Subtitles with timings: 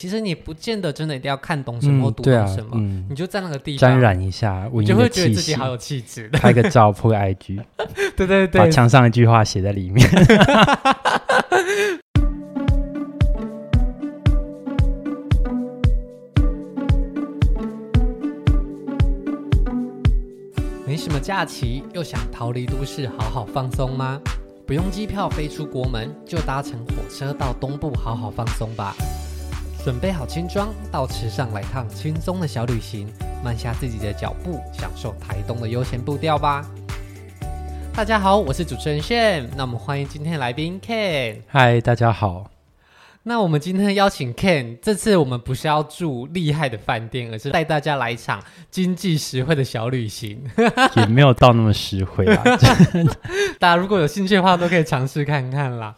[0.00, 7.62] 其实你不见得真的一定要看懂什么或读懂什么，嗯啊嗯、你就在那个地方沾染一下，你就会觉得自己好有气质，拍个照铺个 IG，
[8.16, 10.08] 对对对，把墙上一句话写在里面。
[20.86, 24.18] 没什么假期，又想逃离都市，好好放松吗？
[24.66, 28.96] 不用机票飞出国门，就搭乘火车到东部好好放松吧。
[29.82, 33.08] 准备好轻装，到池上来趟轻松的小旅行，
[33.42, 36.66] 慢下自己的脚步，享受台东的悠闲步调吧。
[37.94, 41.36] 大家好，我是主持人 Shane，，那我们欢迎今天来宾 Ken。
[41.48, 42.50] 嗨，大家好。
[43.22, 50.42] 那我们今天邀请 Ken，这次我们不是要住厉害的饭店，而是带大家来一场经济实惠的小旅行。
[50.96, 52.42] 也没有到那么实惠啊，
[53.60, 55.94] 大家如果有兴趣的话，都可以尝试看看啦。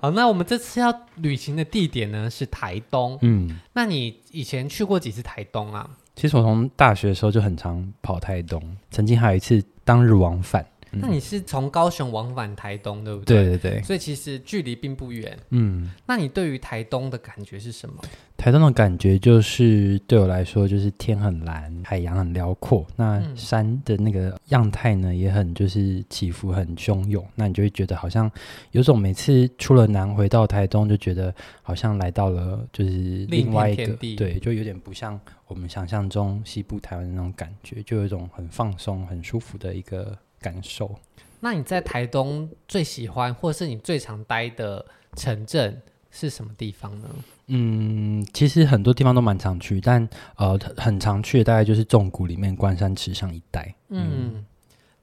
[0.00, 3.18] 好，那我们这次要旅行的地点呢是台东。
[3.22, 5.88] 嗯，那你以前去过几次台东啊？
[6.14, 10.66] 其实我从大学的时候就很常跑台东，曾经还有一次当日往返。
[10.92, 13.44] 那你是从高雄往返台东，对不对？
[13.44, 13.82] 对对对。
[13.82, 15.38] 所以其实距离并不远。
[15.50, 15.90] 嗯。
[16.06, 18.02] 那你对于台东的感觉是什么？
[18.36, 22.86] 台东的感觉就是对我来说，就是天很蓝，海洋很辽阔。
[22.94, 27.26] 那山的那个样态呢，也很就是起伏很汹涌。
[27.34, 28.30] 那你就会觉得好像
[28.70, 34.14] 有种每次出了南回到台东，就觉得好像来到了就是另外一个地。
[34.14, 40.16] 对，就有点不像我们想象中西部台湾的那种感觉，就有一种很放松、很舒服的一个。
[40.40, 40.94] 感受。
[41.40, 44.84] 那你在台东最喜欢，或是你最常待的
[45.16, 47.08] 城镇是什么地方呢？
[47.46, 53.74] 嗯，其实很多地方都蛮常去，但呃，很常去的大概就是纵谷里面关山池上一带。
[53.88, 54.34] 嗯。
[54.36, 54.44] 嗯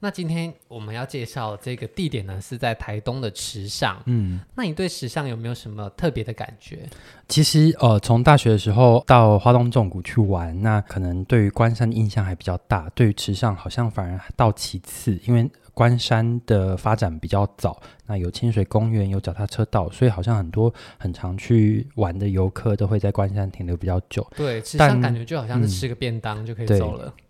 [0.05, 3.99] 那今天我们要介绍这个地点呢，是在台东的池上。
[4.05, 6.87] 嗯，那你对池上有没有什么特别的感觉？
[7.27, 24.23] 其实，呃，从大学的时候到花东纵谷去玩，那可能对于关山的印象还比较大，对于池上好像反而到其次，因为关山的发展比较早，那有清水公园，有脚踏车道，所以好像很多很常去玩的游客都会在关山停留比较久。
[24.35, 27.07] 对，池上感觉就好像是吃个便当就可以走了。
[27.07, 27.24] 嗯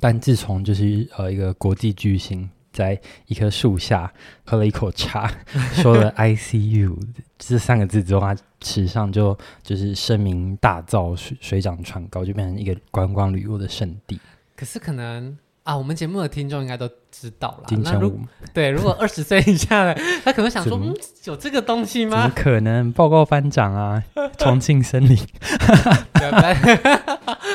[0.00, 4.12] 但自从就是呃一个国际巨星在一棵树下
[4.44, 5.30] 喝了一口茶，
[5.74, 6.96] 说了 ICU
[7.38, 14.18] 这三个字之后，他池上就就是声名大噪，水水涨船高，就变成一个观光旅游的圣地。
[14.56, 17.64] 可是可能啊，我们节目的听众应该都知道了。
[17.66, 18.20] 金城武
[18.54, 19.94] 对，如果 二十岁以下的，
[20.24, 22.22] 他可能想说，嗯，有这个东西吗？
[22.22, 22.90] 怎么可能？
[22.92, 24.02] 报告班长啊，
[24.38, 25.16] 重庆森林。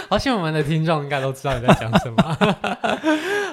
[0.08, 2.38] 好，像我们的听众应该都知道你在讲什么。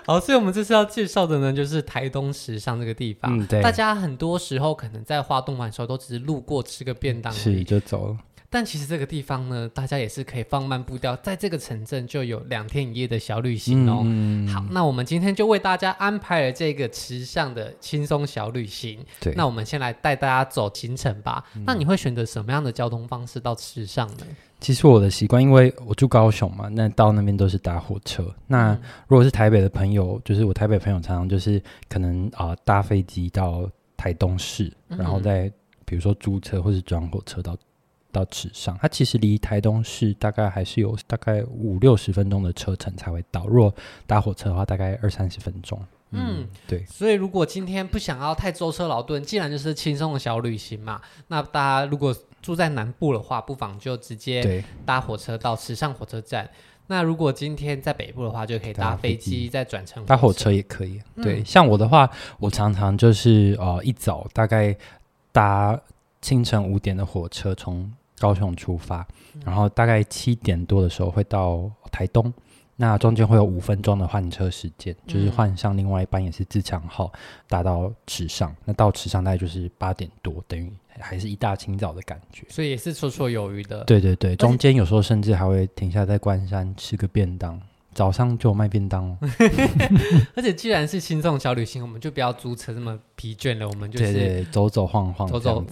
[0.04, 3.38] 好，所以我们这次要介绍的呢，就是台东时尚这个地方。
[3.38, 3.62] 嗯，对。
[3.62, 8.16] 大家很多时候可能在花东玩的时候，都只是路过吃个便当，是就走了。
[8.52, 14.02] 但其实这个地方呢，大家也是可以放慢步调，在这个城镇就有两天一夜的小旅行哦。
[14.04, 19.00] 嗯，好，那我们今天就为大家安排了这个池上的轻松小旅行。
[19.18, 21.42] 对，那我们先来带大家走行程吧。
[21.56, 24.26] 嗯，那你会选择什么样的交通方式到池上呢？
[24.60, 28.32] 其实我的习惯，因为我住高雄嘛，那到那边都是搭火车。
[28.46, 35.50] 那如果是台北的朋友，就是我台北朋友常常就是可能啊、呃、搭飞机到台东市，然后再
[35.84, 37.56] 比如说租车或是转火车到
[38.12, 38.78] 到池上。
[38.80, 43.46] 它其实离台东市大概还是有大概五六十分钟的车程才会到。
[43.46, 43.74] 如果
[44.06, 45.80] 搭火车的话，大概二三十分钟。
[46.10, 46.84] 嗯，对。
[46.84, 56.48] 所以如果今天不想要太舟车劳顿，既然就是轻松的小旅行嘛，那大家如果住在南部的话，不妨就直接搭火车到池上火车站。
[56.88, 60.04] 那如果今天在北部的话，就可以搭飞机再转乘。
[60.04, 61.00] 搭火车也可以。
[61.14, 64.76] 嗯、对，像我的话，我常常就是呃一早大概
[65.30, 65.80] 搭
[66.20, 67.90] 清晨五点的火车从
[68.22, 72.32] 高雄出发，嗯、然后大概七点多的时候会到台东。
[72.76, 77.12] 那中间会有五分钟的换车时间，就是换上另外一班也是自强号，
[77.46, 78.54] 搭到池上。
[78.64, 83.84] 那到池上大概就是八点多，等于还是一大清早的感觉，所以也是绰绰有余的。
[83.84, 87.60] 对对对，中间有时候甚至还会停下在关山吃个便当，
[87.94, 89.18] 早上就有卖便当哦。
[90.34, 95.64] 而且既然是轻松小旅行，我们就不要租车这么疲倦了，我们就是对对走走晃晃，走走。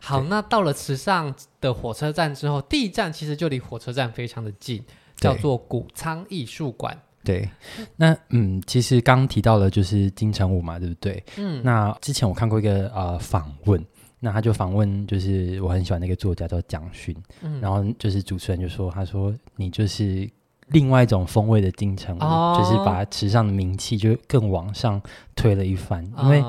[0.00, 4.84] 好，那到了池上的火车站之后，第一站其实就离火车站非常的近。
[5.20, 6.96] 叫做谷仓艺术馆。
[7.24, 7.50] 对，
[7.96, 11.20] 那嗯，其实刚提到的就是金城武嘛，对不对？
[11.38, 13.84] 嗯，那之前我看过一个呃访问，
[14.20, 20.30] 那他就访问就是我很喜欢的一个作家叫蒋勋，嗯，然后就是主持人就说，他说你就是
[20.68, 25.00] 另外一种风味的金城武，哦，就是把池上的名气就更往上
[25.34, 26.44] 推了一番，因为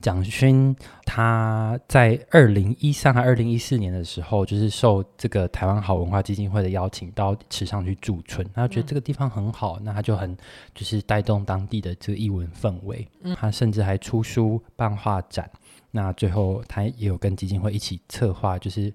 [0.00, 0.74] 蒋勋
[1.04, 10.34] 他在二零一三还二零一四年的时候，就是受这个台湾好文化基金会的邀请到池上去驻村，他觉得这个地方很好，嗯、那他就很
[10.74, 13.06] 就是带动当地的这个艺文氛围。
[13.20, 15.50] 嗯、他甚至还出书办画展，
[15.90, 18.90] 那最后他也有跟基金会一起策划，就是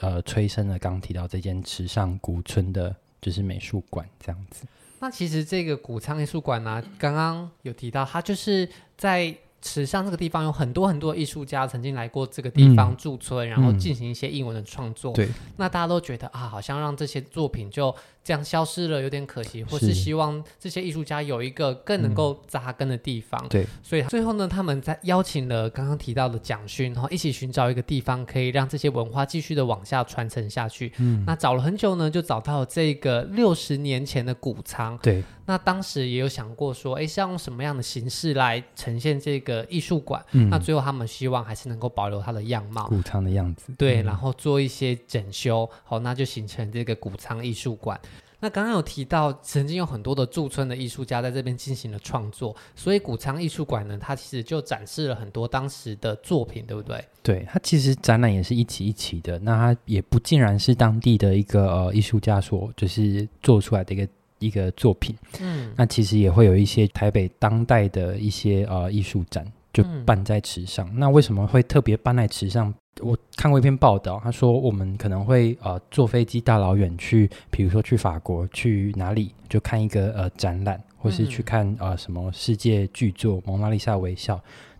[0.00, 4.64] 呃催生了刚刚提到这间池上古村的，就是美术馆这样子。
[5.00, 9.36] 那其实这个谷仓艺术馆呢，刚刚有提到，它就是在。
[9.62, 15.12] 池上这个地方有很多很多艺术家曾经来过这个地方驻村，嗯、然后进行一些英文的创作。
[15.12, 17.92] 对、嗯，那大家都觉得啊，好像让这些作品就
[18.26, 23.40] 这样消失了，有点可惜，或是希望这些艺术家有一个更能够扎根的地方。
[23.48, 30.92] 对、嗯，所以最后呢，他们在邀请了刚刚提到的蒋勋，然后一起寻找一个地方，可以让这些文化继续的往下传承下去。
[30.98, 34.98] 嗯，那找了很久呢，就找到了这个六十年前的谷仓。
[35.00, 35.22] 对。
[35.48, 40.20] 那当时也有想过说，哎，是要用什么样的形式来呈现这个艺术馆？
[40.32, 43.72] 嗯，那最后他们希望还是能够保留它的样貌，谷仓的样子。
[43.78, 47.96] 对，嗯、然后做一些整修，好，那就形成这个谷仓艺术馆。
[48.40, 57.04] 那刚刚有提到，曾经有很多的驻村的艺术家在这边进行了创作，所以谷仓艺术馆呢，它其实就展示了很多当时的作品，对不对？
[57.22, 64.08] 对，它其实展览也是一期一期的，那它也不尽然是当地的一个呃艺术家所就是做出来的一个。
[64.38, 70.88] 一个作品，嗯，那其实也会有一些台北当代的一些呃艺术展，就办在池上。
[70.88, 72.72] 嗯、那为什么会特别办在池上？
[73.02, 84.36] 我看过一篇报道，他说我们可能会呃坐飞机大老远去，比如说去法国，去哪里就看一个呃展览，或是去看呃什么世界巨作《蒙娜丽莎微笑》。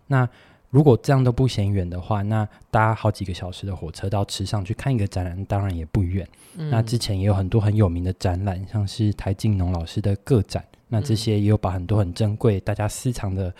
[0.07, 0.27] 那
[0.71, 6.27] 如果这样都不嫌远的话，那搭好几个小时的火车到池上去看一个展览，当然也不远。
[6.55, 13.53] 嗯、那之前也有很多很有名的展览，像是台静农老师的个展，那这些也有把很多很珍贵、大家私藏的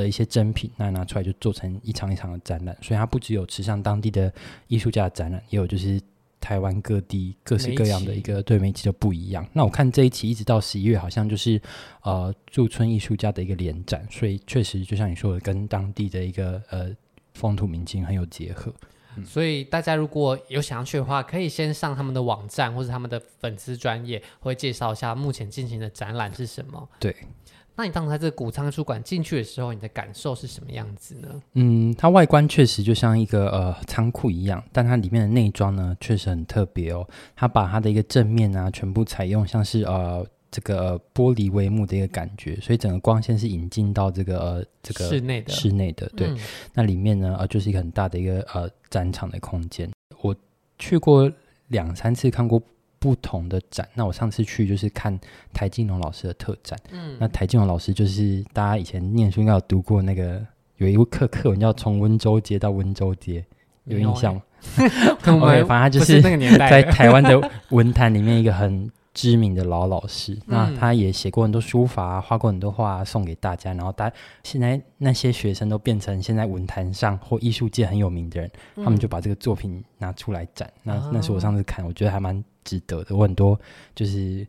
[0.00, 2.76] 的一些珍品，那拿出来就做成一场一场的展览。
[2.82, 4.32] 所以它不只有池上当地的
[4.68, 6.00] 艺术家的展览，也有就是。
[6.42, 9.46] 台湾各地各式各样的一个对媒体都不一样。
[9.52, 11.60] 那我看这一期一直到十一月，好像就是
[12.00, 16.90] 呃驻村艺术家的一个联展，所以确实就像你说的，跟当地的一个呃
[17.34, 18.74] 风土民情很有结合。
[19.20, 26.88] 嗯、所以大家如果有想要去的话，可以先上他们的网站或者他们的粉丝专业，会介绍一下目前进行的展览是什么。
[26.98, 27.14] 对。
[27.76, 31.28] 那你当时在这个谷仓书馆进去的时候，你的感受是什么样子呢？
[31.54, 37.08] 嗯，它外观确实就像一个呃仓库一样，但它里面的内装呢确实很特别哦。
[37.34, 46.08] 它把它的一个正面啊全部采用像是呃这个、呃、玻璃帷幕的一个感觉，所以整个光线是引进到这个呃这个室内的室内的。
[46.16, 46.38] 对，嗯、
[46.74, 49.90] 那里面呢呃就是一个很大的一个呃展场的空间。
[50.20, 50.34] 我
[50.78, 51.30] 去过
[51.68, 52.62] 两三次看过。
[53.02, 55.18] 不同的展，那我上次去就是看
[55.54, 56.78] 台静农老师的特展。
[56.90, 63.40] 嗯，那台静农老师就是大家以前念书应该有读过那个，有一部课课文叫《从温州街到温州街》，
[63.84, 64.42] 有印象吗？
[65.24, 68.90] 对，反正他就是那个年代在台湾的文坛里面一个很。
[69.12, 73.74] 知名的老老师，那他也写过很多书法，画过很多画送给大家。
[73.74, 74.10] 然后，大
[74.44, 80.72] 现在那些学生都变成现在文坛上或艺术界很有名的人，嗯、他们就把这个作品拿出来展。
[80.84, 83.16] 那那是我上次看，我觉得还蛮值得的。
[83.16, 83.58] 我很多
[83.96, 84.46] 就是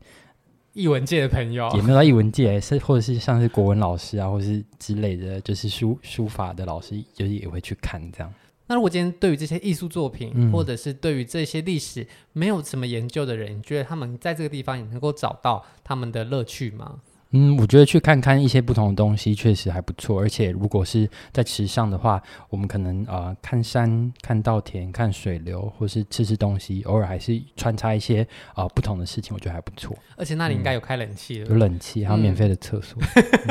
[0.73, 8.31] 译文界的朋友，也没有到译文界，是或者是像是国文老师啊，或者是之类的，就是书书法的老师，就是也会去看这样。
[8.71, 17.01] 那如果今天对于这些艺术作品，嗯、或者是对于这些历史没有什么研究的人，你觉得他们在这个地方也能够找到他们的乐趣吗？
[17.31, 29.97] 嗯，我觉得去看看一些不同的东西确实还不错，而且如果是在池上的话，我们可能呃看山、看稻田、看水流，或是吃吃东西，偶尔还是穿插一些呃不同的事情，我觉得还不错。
[30.17, 33.01] 而且那里应该有开冷气，有冷气，还有免费的厕所。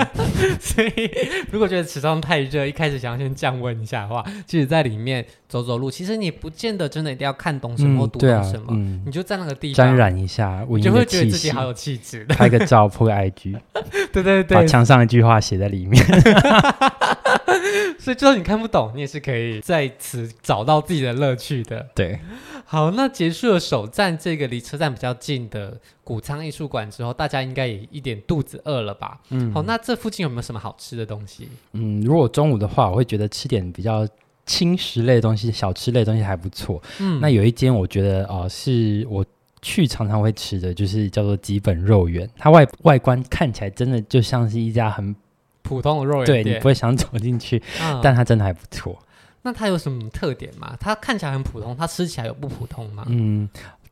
[0.61, 1.11] 所以
[1.51, 8.75] 如果觉得池上太热，一开始想要先降温一下的话，其实在里面走走路，其实你不见得真的一定要看懂什么或读懂什么，
[9.07, 13.59] 你就在那个地方沾染一下，你就会觉得自己好有气质，拍个 照破个 IG。
[14.12, 16.05] 对对对，把墙上一句话写在里面，
[17.99, 21.87] 所以就算你看不懂，你也是可以在此找到自己的乐趣的。
[21.95, 22.19] 对，
[22.65, 29.21] 好，那结束了首站这个离车站比较近的谷仓艺术馆之后，大家应该也一点肚子饿了吧？
[29.31, 31.49] 嗯，好，那这附近有没有什么好吃的东西？
[31.73, 34.07] 嗯，如果中午的话，我会觉得吃点比较
[34.47, 36.83] 轻食类的东西，小吃类的东西还不错。
[36.99, 39.25] 嗯，那有一间我觉得啊、呃，是我。
[39.62, 45.14] 去常常会吃的就是叫做基本肉圆，它外外观看起来真的就像是一家很
[45.62, 48.99] 普通的肉圆店，对，你不会想走进去，嗯、但它真的还不错。
[49.43, 50.76] 那它有什么特点吗？
[50.81, 53.05] 它看起来很普通，它吃起来有不普通吗？
[53.09, 53.49] 嗯，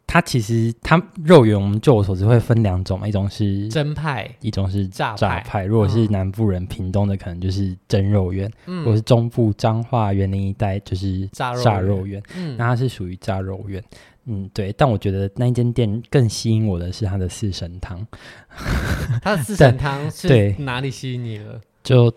[0.07, 5.65] 它其实它肉圆，我们就我所知会分两种嘛，一种是蒸派，一种是炸炸派。
[5.65, 12.23] 如果是南部人，屏东的可能就是蒸肉圆；如果是中部彰化园林一带，就是炸肉圆。
[12.35, 13.83] 嗯，那它是属于炸肉圆。
[14.29, 14.73] 嗯，对。
[14.75, 18.07] 但我觉得那间店更吸引我的是它的四神汤。
[19.21, 21.61] 它的四神汤是哪里吸引你了？
[21.83, 22.15] 就。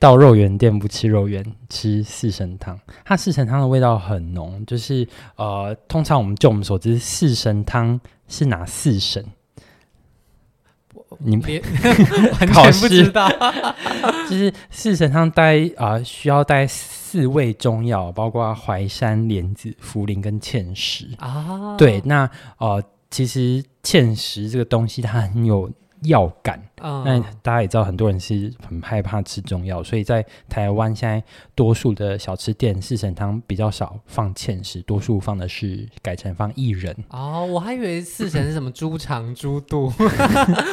[0.00, 2.80] 到肉圆店不吃肉圆，吃四神汤。
[3.04, 9.22] 它四神汤的味道很浓，就是呃，通常我们就我们所知，四神汤是哪四神？
[11.22, 11.60] 你别
[12.40, 13.28] 完全不知道，
[14.28, 21.76] 就是四神汤带啊、呃，需要带四味中药，包括淮山、莲子、茯苓跟芡实啊。
[21.76, 25.70] 对，那呃，其实芡实这个东西它很有
[26.04, 26.62] 药感。
[26.82, 31.22] 嗯，那大家也知道，很多人是很害怕吃中药，所以在台湾现在
[31.54, 36.96] 多数的小吃店四神汤比较少放芡实，多数放的是改成放薏仁。
[37.10, 39.92] 哦，我还以为四神是什么猪肠、猪肚、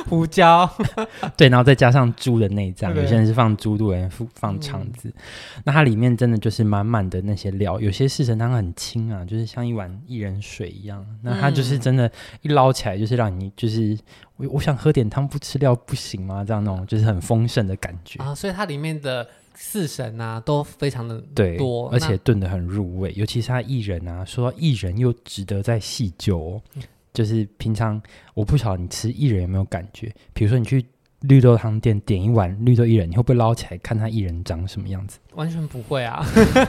[0.08, 0.70] 胡椒，
[1.36, 5.10] 对，然后再加上猪的内脏，有些人是放猪肚，有人放肠子。
[5.10, 11.06] 嗯、那它里面真的就是满满的那些料，有些四神汤很轻啊，就是像一碗薏仁水一样。
[11.22, 12.10] 那它就是真的，
[12.44, 13.98] 一捞起来就是让你就是
[14.38, 15.97] 我我想喝点汤，不吃料不。
[15.98, 16.46] 行吗？
[16.46, 21.20] 这样那种就是很丰盛的感觉啊，所以它里面的四神啊都非常的
[21.58, 23.12] 多，而且炖的很入味。
[23.16, 26.62] 尤其是它薏仁啊，说到薏仁又值得再细究哦。
[26.76, 28.00] 嗯、就是平常
[28.36, 30.14] 我不晓得你吃薏仁有没有感觉？
[30.34, 30.86] 比如说你去
[31.22, 35.18] 绿豆汤店点一碗绿豆薏仁，你会不会捞起来看它薏仁长什么样子？
[35.34, 36.24] 完全不会啊，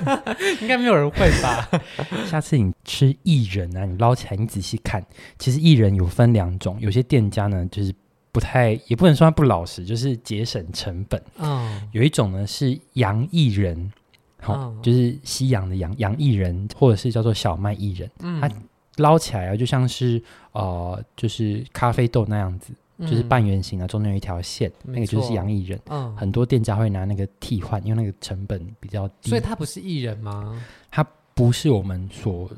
[0.63, 1.69] 应该没有人会吧？
[2.27, 5.05] 下次你吃薏仁啊，你捞起来你仔细看，
[5.39, 7.95] 其实薏仁有分两种，有些店家呢就是。
[8.31, 11.23] 不太，也不能说它不老实，就是节省成本。
[11.39, 13.93] 嗯，有一种呢是洋薏仁，
[14.41, 18.11] 好、就是西洋的洋洋薏仁，或者是叫做小麦薏仁。
[18.21, 18.51] 嗯，它
[18.97, 25.81] 捞起来啊，就像是呃，就是咖啡豆那样子，嗯、就是半圆形的，中间有一条线，那个就是洋薏仁。
[25.89, 29.31] 嗯，很多店家会拿那个替换，因为那个成本比较低。
[29.31, 30.65] 所以它不是薏仁吗？
[30.91, 31.05] 它
[31.35, 32.51] 不是我们所。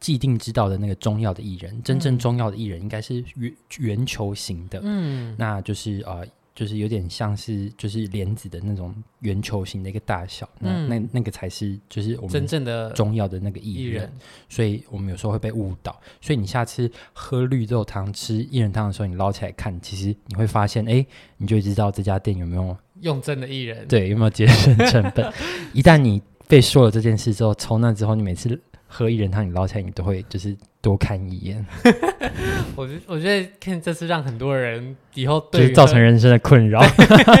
[0.00, 6.24] 既定知道的那个中药的艺人，真正中药的艺人应该是圆圆球形的，嗯，那就是呃，
[6.54, 14.08] 就是有点像是就是莲子的那种圆球形的一个大小，嗯、那那那个才是就是我们真正的中药的那个薏仁，
[14.48, 21.04] 所以我们有时候会被误导，所以你下次喝绿豆汤吃薏仁汤的时候，你捞起来看，其实你会发现，哎，
[21.38, 25.32] 你就知道这家店有没有用真的薏仁，对，有没有节省成本。
[25.74, 28.60] 一旦你被说了这件事之后，从那之后，你每次。
[28.90, 31.64] 喝薏仁汤，你捞起来，你都会就是多看一眼。
[32.74, 36.82] 我觉我觉得看这次让很多人以后对造成人生的困扰。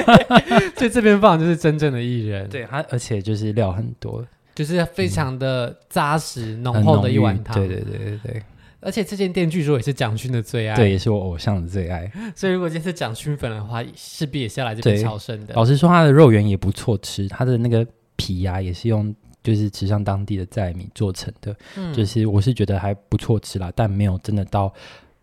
[0.76, 4.24] 所以这边放的就是真正的薏仁，对它，而且就是料很多，
[4.54, 7.56] 就是非常的扎实浓厚的一碗汤。
[7.56, 8.42] 对对对对对。
[8.80, 12.08] 而且这间店据说也是蒋勋的最爱，对，也是我偶像的最爱。
[12.36, 15.54] 所以如果今天是蒋勋粉的话，势必也是要来这边朝圣的。
[15.54, 17.84] 老实说，他的肉圆也不错吃，它的那个
[18.16, 19.14] 皮呀、啊、也是用。
[19.48, 24.70] 就是池上当地的在米做成的，嗯、就是我是觉得还不错吃啦，但没有真的到，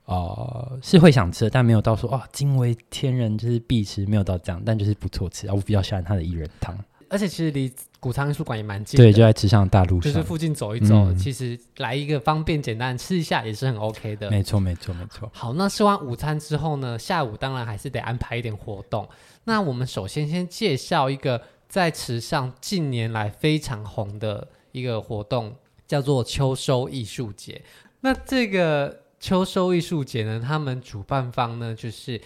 [0.06, 5.54] 呃，是会想吃的，但没有到说啊惊为天人，就是必吃，没有到这样，但就是不错吃啊。
[5.54, 6.76] 我比较喜欢它的薏仁汤，
[7.08, 14.32] 而且其实离古仓艺术馆也蛮近的，对，就在池上大路上，就是附近走一走，嗯、其实来一个方便简单吃一下也是很 OK 的。
[14.32, 15.30] 没错，没错，没错。
[15.32, 19.08] 好，那吃完午餐之后呢，下午当然还是得安排一点活动。
[19.44, 21.40] 那我们首先先介绍一个。
[21.76, 25.54] 在池上近年来非常红的一个活动
[25.86, 27.62] 叫做秋收艺术节。
[28.00, 32.22] 那这个秋收艺术节呢，他们主办方呢就是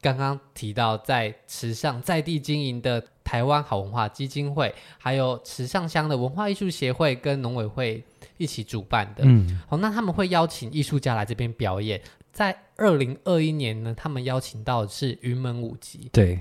[0.00, 8.00] 刚刚提到在池上在地经营的台湾好文化基金会，还有池上乡的文化艺术协会跟农委会
[8.36, 9.24] 一起主办的。
[9.26, 12.00] 嗯，好，那他们会邀请艺术家来这边表演。
[12.32, 16.08] 在二零二一年呢，他们邀请到的是云门舞集。
[16.12, 16.38] 对。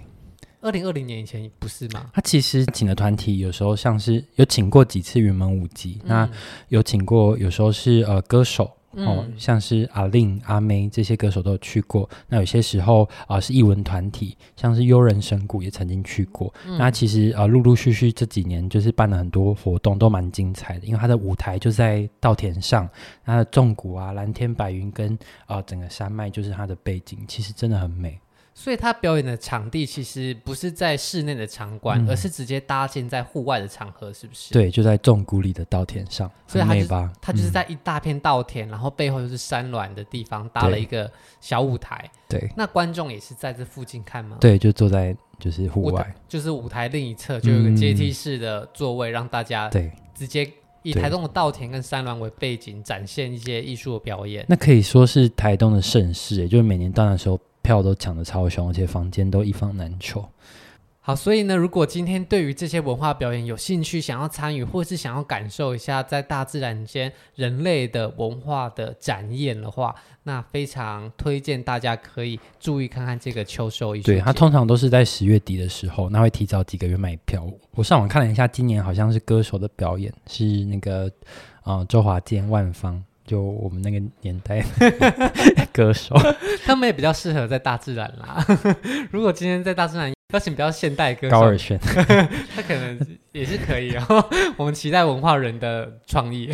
[0.64, 2.10] 二零二零年以前不是吗？
[2.14, 6.30] 他其实请的团体有时候像是有请过几次云门舞集，嗯、那
[6.70, 12.10] 有请过，有时候是呃歌手、嗯、哦，像是阿令、阿妹这些歌手都有去过。
[12.30, 16.54] 那有些时候啊、呃、是艺文团体，像是悠人神谷也曾经去过。
[16.66, 20.86] 嗯、那其实啊陆陆续续这几年就是办了很多活动，都蛮精彩的。
[20.86, 22.90] 因为他的舞台就在稻田上，
[23.26, 25.14] 他的纵谷啊、蓝天白云跟
[25.46, 28.18] 啊、呃、整个山脉就是他的背景，其实真的很美。
[28.56, 34.54] 所以他表演的场地其实不是在室内的场馆，嗯、而是直接搭建在户外的场合，是不是？
[34.54, 36.86] 对，就在纵谷里的稻田上，所以他就
[37.20, 42.10] 他就是在一大片稻田，嗯、然后背后就是山峦的地方搭了一个小舞台。
[42.30, 44.38] 对，那观众也是在这附近看吗？
[44.40, 50.48] 对，就坐在就是户外，就是舞台另一侧就有一个阶梯式的座位，嗯、让大家对直接
[50.84, 54.46] 以台东的稻田跟山峦为背景，展现一些艺术的表演。
[54.48, 60.24] 那可以说是台东的盛事，就是每年到那时候票都抢得超凶，而且房间都一房难求。
[61.06, 69.94] 好，所以呢，如果今天对于这些文化表演有兴趣，想要参与，或是想要感受一下在大自然间人类的文化的展演的话，
[70.24, 74.06] 那非常推荐大家可以注意看看这个秋收艺术。
[74.06, 77.46] 对，它通常都是在十月底的时候，那会提早几个月买票。
[77.72, 81.08] 我上网看了一下，今年好像是歌手的表演，是那个
[81.64, 84.64] 啊、呃、周华健、万芳，就我们那个年代
[85.72, 86.16] 歌手，
[86.66, 88.46] 他们也比较适合在大自然啦。
[89.12, 90.12] 如果今天在大自然。
[90.34, 91.78] 邀请比较现代歌手，高尔宣，
[92.56, 93.00] 他可能
[93.34, 94.30] 也是可以哦。
[94.58, 96.52] 我们期待文化人的创意。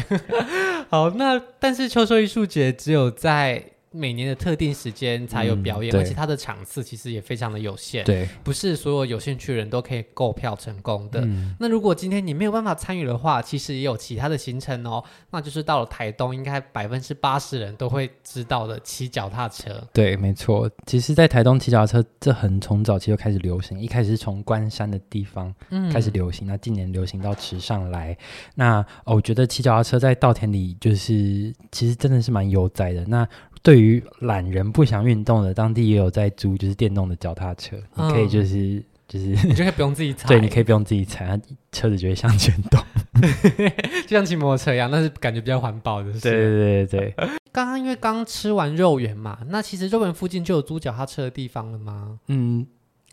[0.90, 3.64] 好，那但是秋收艺术节只有在。
[3.91, 11.22] 每年的特定时间才有表演，嗯、而且它的场次其实也非常的有限，对，不是所有有兴趣的人都可以购票成功的。
[11.22, 19.84] 嗯、那如果今天你没有办法参与的话，其实也有其他的行程哦，那就是到了台东，应该百分之八十人都会知道的骑脚踏车。
[19.91, 25.53] 对，没错，其实，在台东骑脚踏车这很从早期就开始流行，一开始是从关山的地方
[25.91, 28.15] 开始流行，嗯、那近年流行到池上来。
[28.55, 33.03] 那、哦、我觉得骑脚踏车在稻田里就是其实真的是蛮悠哉的。
[33.05, 33.27] 那
[33.62, 41.39] 对于懒人不想运动的，当地也有在租，就是电动的脚踏车，嗯、你可以就是就是，你就可以不用自己踩， 对，你可以不用自己踩，它
[41.72, 42.82] 车子就会向前动，
[44.08, 46.12] 就像骑摩托车一样，但是感觉比较环保的。
[46.13, 47.13] 对对对对。
[47.51, 52.20] 刚刚因为刚吃完肉圆嘛，那其实肉圆附近就有租脚踏车的地方了吗？
[52.28, 52.66] 嗯，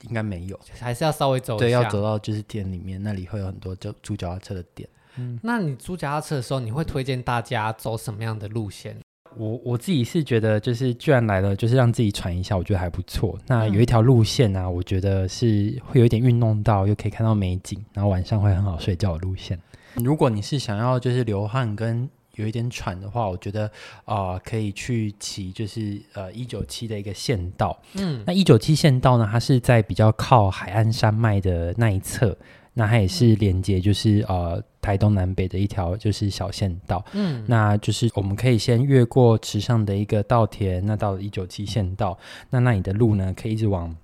[0.03, 1.65] 应该没有，还是要稍微走一下。
[1.65, 4.87] 对，要走到就是店里面，那里会有很多就租脚踏车的店。
[5.17, 8.99] 嗯，那你租脚踏车的时候，你会推荐大家走什么样的路线？
[9.39, 13.39] 我我自己是觉得，就是居然来了，就是让自己喘一下，我觉得还不错。
[13.47, 19.59] 那有一条路线呢、啊，我觉得是会有一点运动到，又可以看到美景，然后晚上会很好睡觉的路线。
[19.95, 23.65] 如果你是想要就是流汗跟有一点喘的话，我觉得
[24.05, 27.79] 啊、呃，可以去骑就是呃一九七的一个县道。
[27.95, 32.37] 嗯，那一九七县道呢，它是在比较靠海岸山脉的那一侧。
[32.79, 37.03] 那它也是连接，就是呃台东南北的一条就是小县道。
[37.15, 42.19] 嗯，那就是我们可以先越过池上的一个稻田，那到了一九七县道，
[42.51, 43.97] 那那里的路呢，可以一直往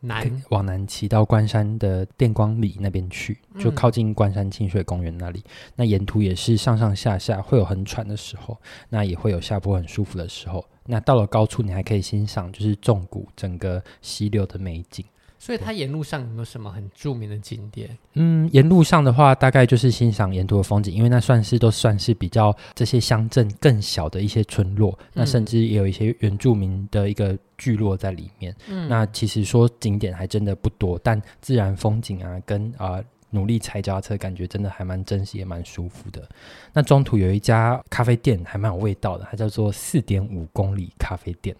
[0.00, 5.38] 南往南骑到关山的电光里那边去，就靠近关山清水公园那里。
[5.38, 10.62] 嗯、那沿途也是上上下下会有很喘的时候，那也会有下坡很舒服的时候。
[10.84, 15.02] 那到了高处，你还可以欣赏就是纵谷整个溪流的美景。
[15.44, 17.98] 所以它沿路上有没有什么很著名的景点？
[18.14, 28.56] 嗯，沿路上的话，大概就是欣赏沿途的风景，因为那算是都算是比较这些乡镇更小的一些村落，嗯、那甚至也有一些原住民的一个聚落在里面。
[28.68, 36.26] 嗯，那其实说景点还真的不多，但自然风景啊，跟啊、呃、努力踩脚踏车，感觉真的还蛮珍惜，也蛮舒服的。
[36.72, 41.54] 那中途有一家咖啡店，还蛮有味道的，它叫做四点五公里咖啡店。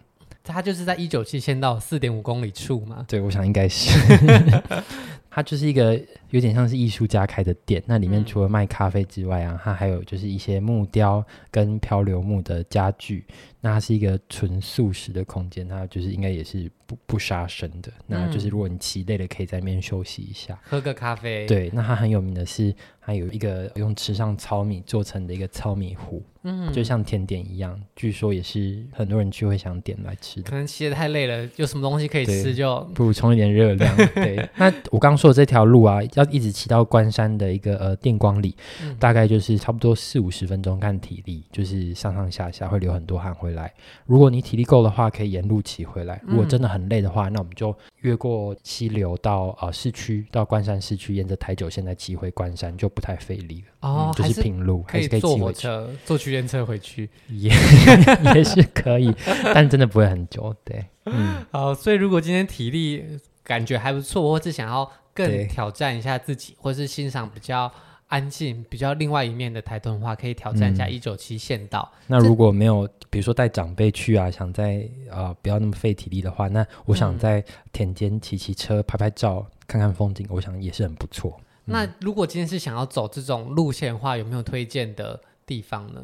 [0.45, 3.03] 它就是在一九七县到四点五公里处嘛？
[3.07, 3.89] 对，我想应该是。
[5.29, 5.99] 它就是一个
[6.35, 13.23] 有点像是艺术家开的店，那里面除了卖咖啡之外啊，嗯、它还有就是一些木雕跟漂流木的家具。
[13.61, 17.91] 那它是一个纯素食的空间，它就是应该也是不不杀生的。
[18.05, 21.47] 那就是如果你骑累了，可以在那边休息一下，喝个咖啡。
[21.47, 30.51] 对，那它很有名的是，它有一个用池上糙米做成的一个糙米糊，嗯，就像甜点一样，据说也是很多人去会想点来吃的。
[30.51, 33.97] 可能骑得太累了，有什么东西可以吃就补充一点热量。
[34.13, 43.55] 对， 那我刚说的这条路啊，要一直骑到关山的一个呃电光里，嗯、大概就是差不多四五十分钟，看体力，就是上上下下会流很多汗回来。
[43.55, 43.73] 来，
[44.05, 46.21] 如果你体力够的话，可以沿路骑回来。
[46.27, 53.89] 如果真的很累的话，嗯、那我们就越过溪流到呃市区，到关山市区，沿着台九线再骑回关山，就不太费力了。
[53.89, 57.49] 哦、嗯，就是平路，还是可以坐火车、坐区间车回去，也
[58.35, 59.13] 也是可以，
[59.53, 60.53] 但真的不会很久。
[60.65, 63.05] 对，嗯， 好，所以如果今天体力
[63.41, 67.71] 感觉还不错，或是想要更挑战一下自己，或是欣赏比较。
[68.07, 71.91] 安静比较另外一面的台东的话，可以挑战一下一九七县道。
[72.01, 81.35] 嗯、那如果没有，比如说带长辈去啊，想在啊、呃、不要那么费体力的话，那我想在田间骑骑车、拍拍照、看看风景，我想也是很不错。
[81.65, 85.99] 嗯、那如果今天是想要走这种路线的话，有没有推荐的地方呢？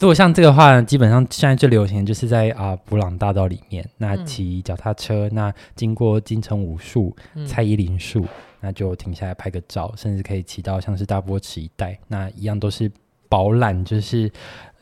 [0.00, 7.16] 如果像这个话，基本上现在最流行的就是在啊、呃、布朗大道里面，那骑脚踏车，嗯、那经过金城武术、
[7.46, 8.26] 蔡依林树。
[8.60, 12.90] 嗯那就停下来拍个照，甚至可以骑到像是大波池一带，那一样都是
[13.28, 14.30] 饱览就是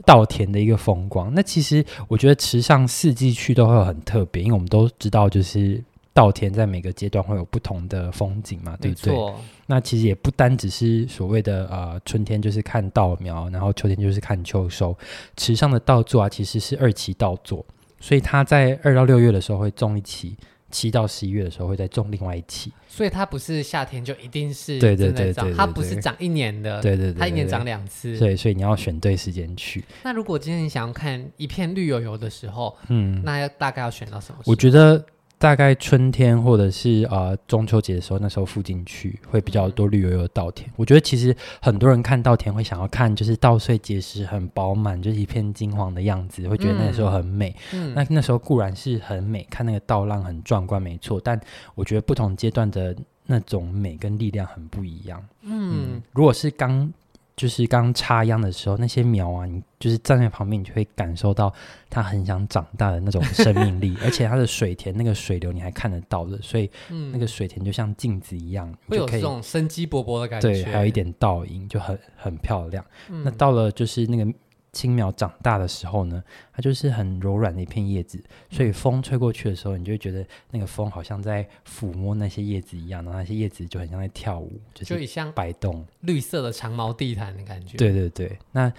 [0.05, 1.33] 稻田的一个风光。
[1.35, 5.83] 那其实我觉得池上四季去都会很特别，因为我们都知道就是
[6.13, 9.35] 稻田在每个阶段会有不同的风景嘛，对不对？
[9.67, 14.97] 那其实也不单只是所谓的呃春天就是看稻苗，然后秋天就是看秋收。
[15.37, 17.65] 池上的稻作啊，其实是二期稻作，
[17.99, 20.37] 所以它在二到六月的时候会种一期。
[20.75, 29.85] 七到十一月的时候会再种另外一期，所以它不是夏天就一定是对对对对，它不是长一年的，对对对，它一年长两次，对，所以你要选对时间去。
[30.03, 34.41] 那如果今天你想要看一片绿油油的时候，嗯，那要大概要选到什么？
[34.47, 35.07] 我觉得。
[35.39, 40.71] 大概春天或者是呃中秋节的时候，那时候附近去会比较多绿油油的稻田。
[40.77, 47.55] 我觉得其实很多人看稻田会想要看，就是稻穗结实很饱满，就是一片金黄的样子，会觉得那时候很美。
[47.73, 51.21] 嗯，那那时候固然是很美，看那个稻浪很壮观，没错。
[51.23, 51.39] 但
[51.75, 55.23] 我觉得不同阶段的那种美跟力量很不一样。
[55.43, 56.93] 嗯，嗯，如果是刚。
[57.37, 61.53] 就是刚插秧的时候，那些苗啊，你就是站在旁边，你就会感受到
[61.91, 66.71] 它很想长大的那种生命力，而且它的水田那个水流你还看得到的，所以
[67.13, 70.49] 那个水田就像镜子一样，会有这种生机勃勃的感觉。
[70.49, 72.85] 对，还有一点倒影，就很很漂亮。
[73.11, 74.33] 嗯、那到了就是那个。
[74.75, 87.79] 青苗长大的时候呢，它就是很柔软的一片叶子，所以风吹过去的时候，你就会觉得那个风好像在抚摸那些叶子一样，然后那些叶子就很像在跳舞，就是像摆动绿色的长毛地毯的感觉。
[87.79, 88.71] 对对对，那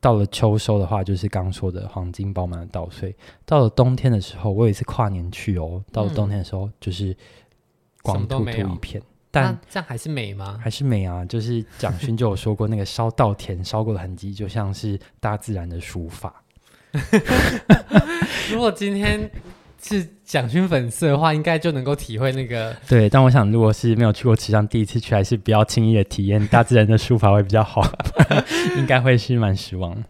[0.00, 3.14] 到了秋收的话，就是刚说的黄金饱满的稻穗。
[3.44, 7.16] 到了冬天的时候，我有一次跨年去哦，到了冬天的时候，就是
[8.02, 9.00] 光秃秃一片。
[9.32, 10.58] 但这样还是美吗？
[10.62, 11.24] 还是美啊！
[11.24, 16.34] 就是蒋勋就有说过，那个烧稻田烧过的痕迹，就像是大自然的书法。
[18.52, 19.30] 如果今天
[19.82, 22.76] 是蒋勋粉丝的话，应该就能够体会那个。
[22.86, 27.82] 对，但我想，如果是没有去过池上，第一次去，还是不要轻易的体验大自然的书法会比较好，
[28.76, 30.04] 应该会是蛮失望。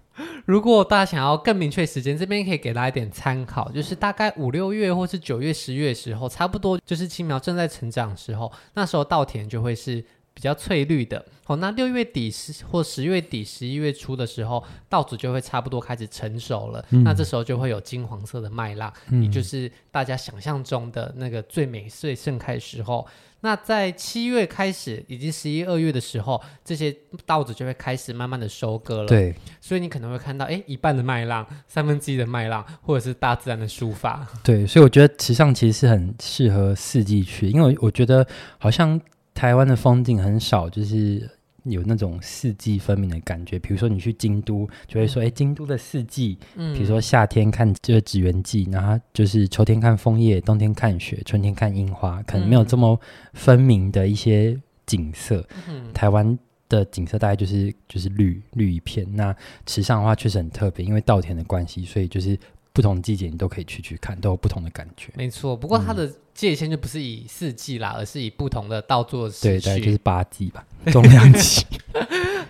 [0.44, 10.05] 如果大家想要更明确时间，这边可以给大家一点参考，就是大概五六月或是九月、十月时候，差不多就是青苗正在成长的时候，那时候稻田就会是
[10.42, 11.24] 比较翠绿的。
[11.46, 16.85] 哦，那六月底十或十月底、十一月初的时候，稻子就会差不多开始成熟了。
[16.90, 23.07] 嗯、那这时候就会有金黄色的麦浪，也、嗯、就是大家想象中的那个最美、最盛开的时候。
[23.44, 29.09] 那在七月开始，以及十一二月的时候，这些稻子就会开始慢慢的收割了。
[29.09, 34.24] 对，所以你可能会看到，哎，一半的麦浪，三分之一的麦浪，或者是大自然的书法。
[34.44, 38.24] 对，所以我觉得池上其实是很适合四季去，因为我觉得
[38.59, 39.00] 好像
[39.35, 41.31] 台湾的风景很少，就是。
[41.66, 53.01] 有那种四季分明的感觉，比如说你去京都，就会说，哎、嗯，京都的四季，嗯，比如说夏天看这个祇园季，然后就是秋天看枫叶，冬天看雪，春天看樱花，可能没有这么
[53.35, 55.47] 分明的一些景色。
[55.68, 56.37] 嗯，台湾
[56.68, 59.07] 的景色大概就是就是绿绿一片。
[59.14, 59.33] 那
[59.64, 62.37] 池上的话确实很特别，因为稻田的关系，所以就是。
[62.72, 65.12] 不同的季节你都可以去去看，都有不同的感觉。
[65.14, 69.28] 没错，不过它的界限就不是以四季啦，嗯、而是以不同的稻作。
[69.42, 71.66] 对，大概就是八季吧， 重量级。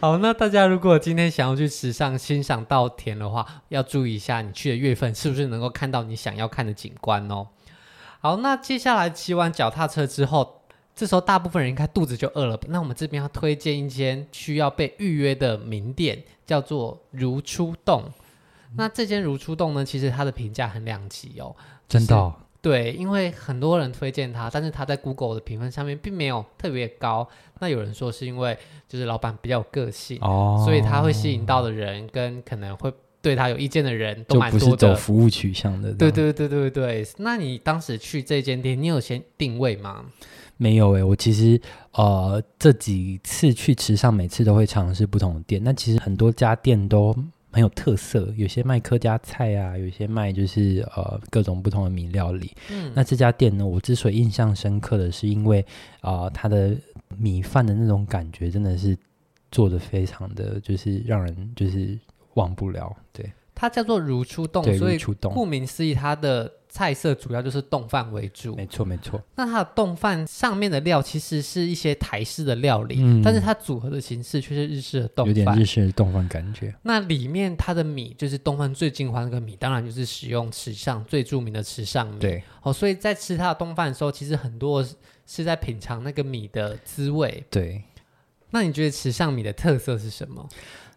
[0.00, 7.48] 好，那大家如果今天想要去池上欣赏稻田的话，要注意一下你去的月份是不是能够看到你想要看的景观哦。
[8.20, 10.62] 好，那接下来骑完脚踏车之后，
[10.94, 12.56] 这时候大部分人应该肚子就饿了。
[12.68, 18.04] 那我们这边要推荐一间需要被预约的名店，叫做如初洞。
[18.76, 21.54] 那这间如初洞呢，其实它的评价很两极哦，
[21.88, 22.34] 真的、哦。
[22.60, 27.28] 对，因为很多人推荐它，但是它在 Google 的评分上面并没有特别高。
[27.58, 28.56] 那有人说是因为
[28.88, 34.64] 就是老板比较有个性哦，所以他会吸引到的人跟可能会对他有意见的人都蛮多的。
[34.64, 35.92] 就不是走服务取向的。
[35.94, 37.04] 对对对对对。
[37.16, 40.04] 那你当时去这间店，你有先定位吗？
[40.56, 41.60] 没有诶、欸，我其实
[41.94, 45.60] 呃这几次去池上，每次都会尝试不同的店。
[45.64, 47.12] 那其实很多家店都。
[47.52, 52.50] 很有特色，有些卖客家菜啊，有些卖就是呃各种不同的米料理。
[52.70, 55.60] 嗯，那这家店呢，我之所以印象深刻的是因为
[56.00, 56.74] 啊、呃，它的
[57.18, 58.96] 米饭的那种感觉真的是
[59.50, 61.98] 做的非常的就是让人就是
[62.34, 62.96] 忘不了。
[63.12, 64.98] 对，它叫做如初洞，所以
[65.34, 66.50] 顾名思义，它的。
[66.74, 69.22] 菜色主要就是冻饭为主，没错没错。
[69.34, 76.74] 那它的冻饭上面的料其实是一些台式的料理，嗯、但是它组合的形式却是日式的丼饭，有点日式的丼饭感觉。
[76.80, 82.18] 那里面它的米就是丼饭最精华那个米，当然就是使用池上最著名的池上米。
[82.18, 84.82] 对，哦，所以在吃它的冻饭的时候，其实很多
[85.26, 87.44] 是在品尝那个米的滋味。
[87.50, 87.82] 对，
[88.48, 90.48] 那你觉得池上米的特色是什么？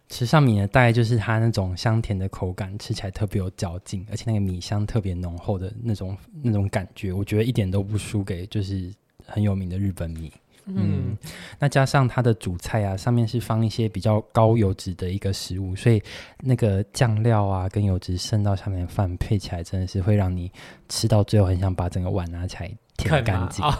[0.08, 8.92] 池上米呢，大概就是它那种香甜的口感，吃起来特别有嚼劲，而且那个米香特别浓厚的那种那种感觉，我觉得一点都不输给就是
[9.26, 10.32] 很有名的日本米。
[10.66, 11.18] 嗯，嗯，
[11.58, 16.02] 那加上它的主菜啊，上面是放一些比较高油脂的一个食物，所以
[16.40, 20.50] 那个酱料啊跟油脂渗到下面的饭配起来，真的是会让你
[20.88, 23.72] 吃到最后很想把整个碗拿起来舔干净，哦、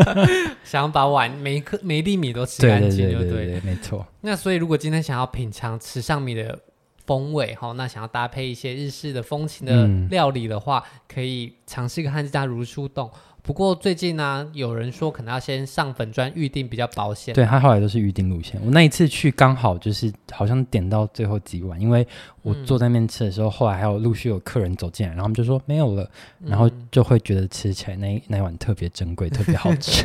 [0.64, 4.06] 想把碗每一颗每一粒米都吃干净，对对对对，没错。
[4.20, 6.58] 那所以如果今天想要品尝池上米的
[7.06, 13.08] 风味，哈，那想要搭配一些日式的风情的料理的话，嗯、可以尝试一个汉字家如初丼。
[13.48, 17.34] 不过最近呢、啊，有人说可能要先上粉砖预定比较保险。
[17.34, 18.60] 对，他后来都是预定路线。
[18.62, 22.06] 我那一次去刚好就是好像点到最后几碗，因为
[22.42, 26.10] 我坐在那边吃的时候，嗯、后来还有陆续有客人走进来，然后他们就说没有了，
[26.44, 30.04] 然后就会觉得吃起来那那碗特别珍贵， 特别好吃。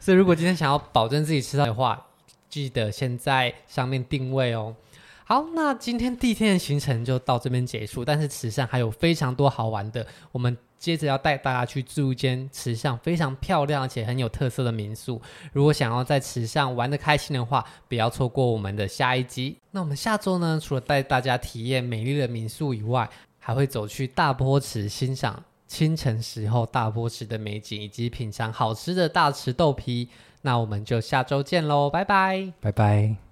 [0.00, 2.06] 所以如果今天想要保证自己吃到的话，
[2.48, 4.74] 记得先在上面定位哦。
[5.32, 8.04] 好，那今天第一天的行程就到这边结束。
[8.04, 15.18] 但是池上还有非常多好玩的，我们接着要带大家去住一间池上非常漂亮而且很有特色的民宿。
[15.54, 19.56] 如果想要在池上玩得开心的话，不要错过我们的下一集。
[19.70, 30.10] 那我们下周呢，除了带大家体验美丽的民宿以外，还会走去大坡池欣赏清晨时候大坡池的美景，以及品尝好吃的大池豆皮。
[30.42, 33.31] 那我们就下周见喽，拜拜，拜拜。